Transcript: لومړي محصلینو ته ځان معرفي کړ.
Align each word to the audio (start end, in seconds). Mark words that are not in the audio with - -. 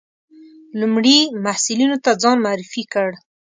لومړي 0.79 1.17
محصلینو 1.43 1.97
ته 2.03 2.11
ځان 2.21 2.37
معرفي 2.45 2.83
کړ. 2.93 3.09